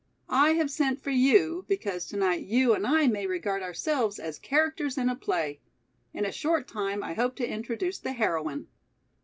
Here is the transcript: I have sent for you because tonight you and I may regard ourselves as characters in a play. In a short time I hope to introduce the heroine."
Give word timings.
I 0.33 0.53
have 0.53 0.71
sent 0.71 0.99
for 0.99 1.11
you 1.11 1.63
because 1.67 2.07
tonight 2.07 2.41
you 2.43 2.73
and 2.73 2.87
I 2.87 3.05
may 3.05 3.27
regard 3.27 3.61
ourselves 3.61 4.17
as 4.17 4.39
characters 4.39 4.97
in 4.97 5.09
a 5.09 5.15
play. 5.15 5.61
In 6.11 6.25
a 6.25 6.31
short 6.31 6.67
time 6.67 7.03
I 7.03 7.13
hope 7.13 7.35
to 7.35 7.47
introduce 7.47 7.99
the 7.99 8.13
heroine." 8.13 8.65